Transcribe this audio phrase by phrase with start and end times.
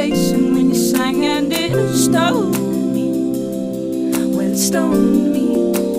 [0.00, 3.10] situation when you sang and it stoned me.
[4.34, 5.89] Well, it stoned me.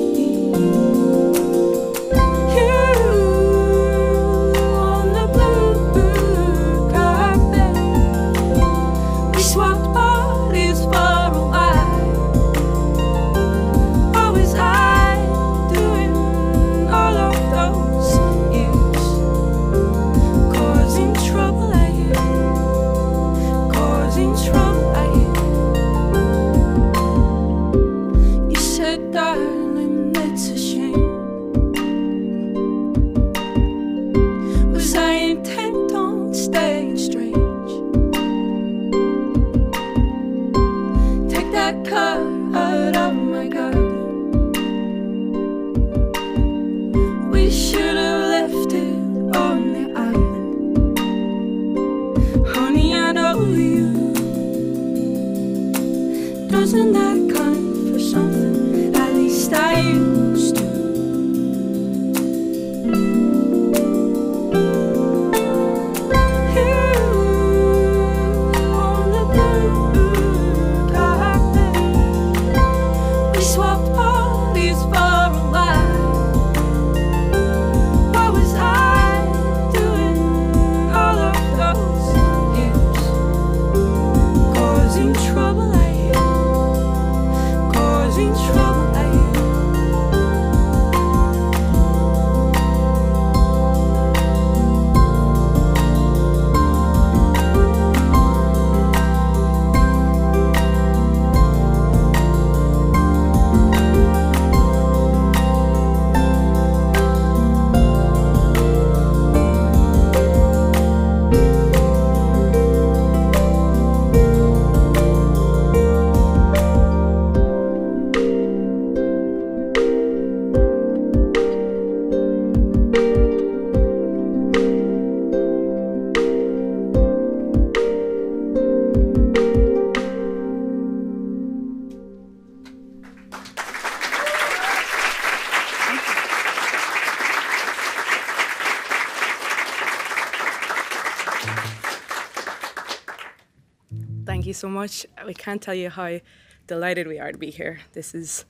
[144.54, 145.06] So much.
[145.26, 146.20] We can't tell you how
[146.68, 147.80] delighted we are to be here.
[147.94, 148.46] This is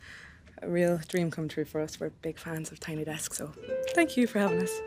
[0.61, 1.99] a real dream come true for us.
[1.99, 3.51] We're big fans of Tiny Desk, so
[3.93, 4.81] thank you for having us.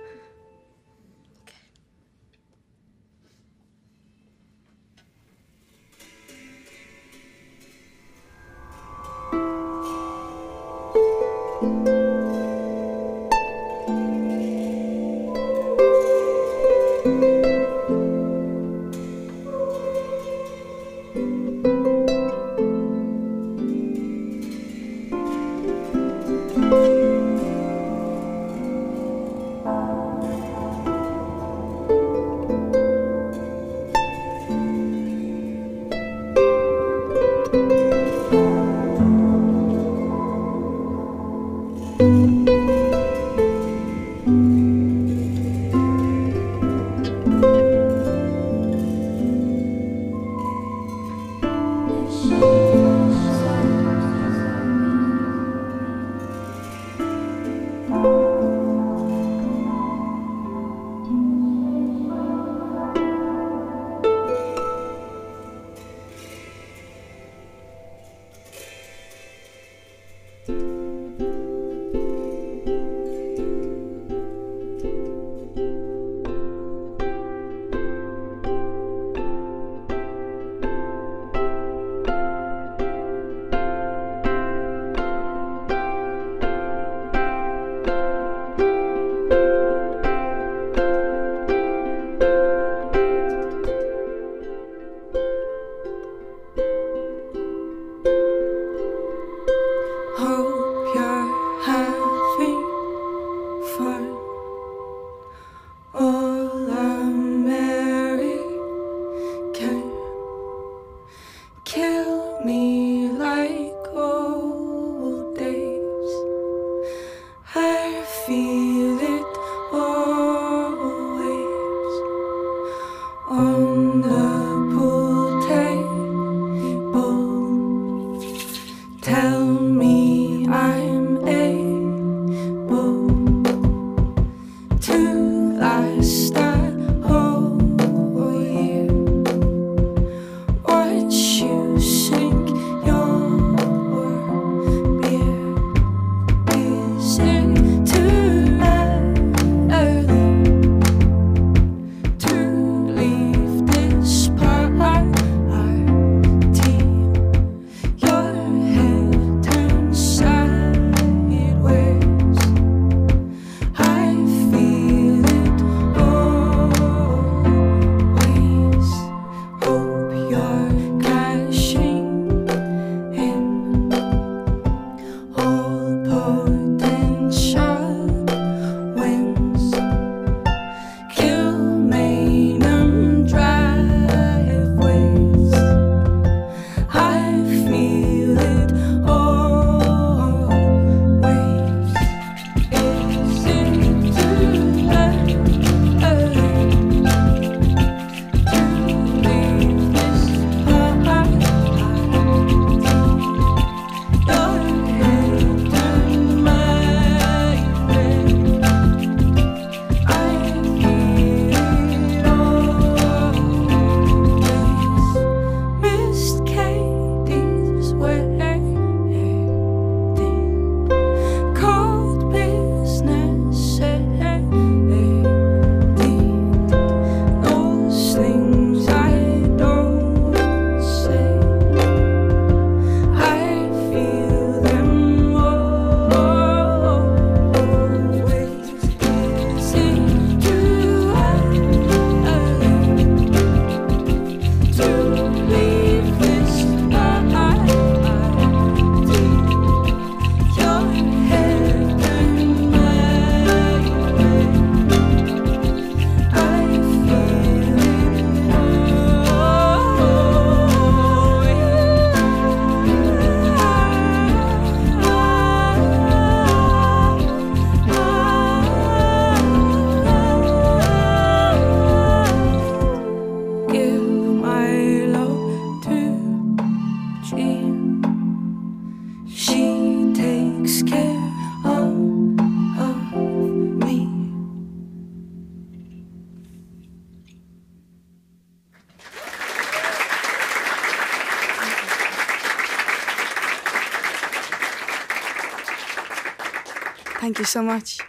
[297.25, 298.00] Thank you so much.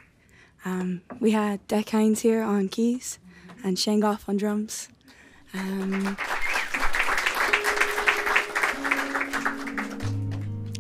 [0.66, 3.18] Um, we had Deck Hines here on keys
[3.64, 4.90] and Shane Goff on drums.
[5.54, 6.18] Um,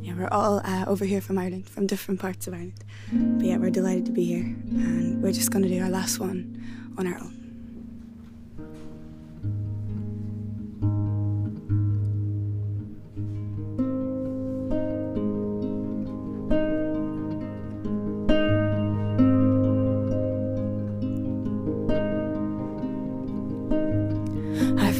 [0.01, 2.83] yeah, we're all uh, over here from Ireland, from different parts of Ireland.
[3.13, 6.19] But yeah, we're delighted to be here, and we're just going to do our last
[6.19, 6.61] one
[6.97, 7.34] on our own.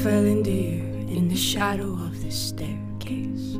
[0.05, 0.83] Fell into you
[1.17, 3.55] in the shadow of the staircase.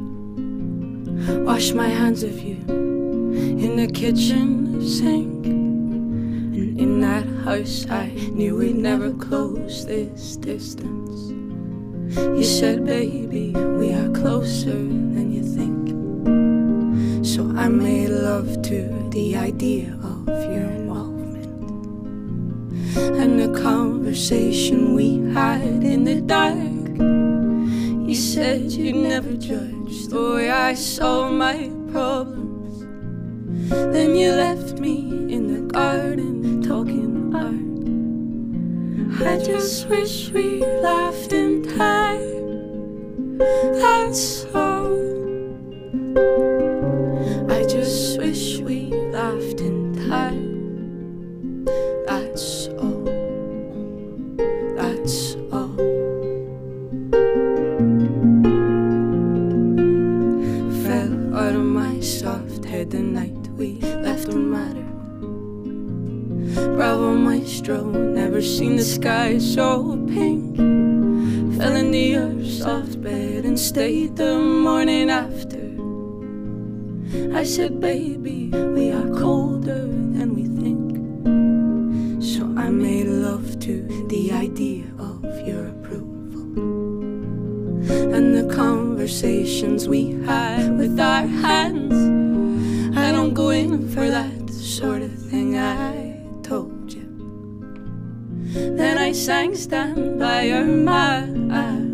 [1.44, 2.58] Wash my hands of you
[3.64, 5.48] in the kitchen sink.
[5.48, 11.32] And in that house, I knew we'd never close this distance.
[12.16, 13.50] You said, baby,
[13.80, 14.78] we are closer
[15.16, 17.26] than you think.
[17.26, 20.85] So I made love to the idea of your
[22.98, 26.58] and the conversation we had in the dark.
[28.08, 32.86] You said you'd never judge the way I saw my problems.
[33.70, 35.00] Then you left me
[35.34, 37.76] in the garden talking art.
[39.28, 43.38] I just wish we laughed in time.
[43.38, 45.05] That's all.
[72.66, 75.66] Soft bed and stayed the morning after.
[77.38, 79.86] I said, baby, we are colder
[80.18, 80.84] than we think.
[82.24, 83.76] So I made love to
[84.08, 86.48] the idea of your approval
[88.16, 91.94] and the conversations we had with our hands.
[92.98, 97.06] I don't go in for that sort of thing, I told you.
[98.76, 101.85] Then I sang Stand by Your Man.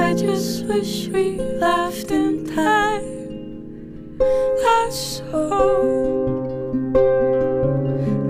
[0.00, 4.16] I just wish we laughed in time.
[4.18, 6.40] That's all.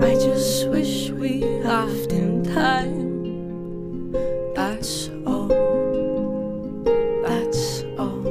[0.03, 4.11] I just wish we laughed in time.
[4.53, 5.47] That's all.
[7.23, 8.27] That's all.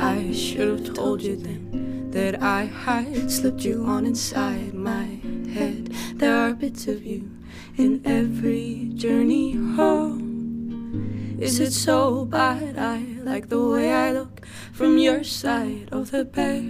[0.00, 5.20] I should have told you then that I had slipped you on inside my
[5.52, 5.92] head.
[6.16, 7.30] There are bits of you
[7.76, 11.38] in every journey home.
[11.40, 12.78] Is it so bad?
[12.78, 16.62] I like the way I look from your side of the bed.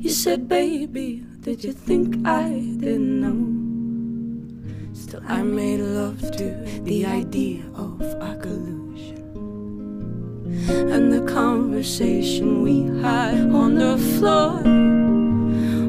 [0.00, 2.48] You said, baby, did you think I
[2.80, 4.94] didn't know?
[4.94, 6.50] Still, I made love to
[6.82, 8.88] the idea of our collusion
[10.68, 14.58] and the conversation we had on the floor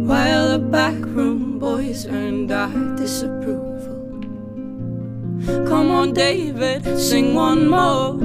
[0.06, 3.69] while the backroom boys earned our disapproval.
[5.46, 8.18] Come on, David, sing one more.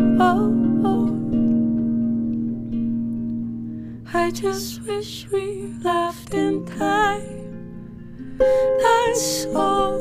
[4.13, 8.39] I just wish we laughed in time.
[8.39, 9.99] That's all.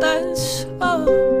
[0.00, 1.37] That's all.